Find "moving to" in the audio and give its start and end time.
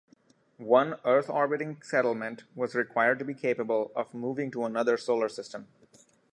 4.15-4.65